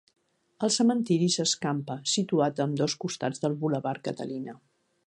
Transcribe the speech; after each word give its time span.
El 0.67 0.71
cementiri 0.75 1.27
s'escampa, 1.35 1.99
situat 2.15 2.63
a 2.63 2.67
ambdós 2.69 2.97
costats 3.05 3.45
del 3.47 3.61
bulevard 3.65 4.07
Catalina. 4.11 4.59